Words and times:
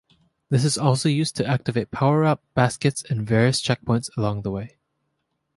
This 0.49 0.65
is 0.65 0.79
also 0.79 1.09
used 1.09 1.35
to 1.35 1.45
activate 1.45 1.91
powerup 1.91 2.39
baskets 2.55 3.03
and 3.07 3.21
various 3.21 3.61
checkpoints 3.61 4.09
along 4.17 4.41
the 4.41 4.49
way. 4.49 4.79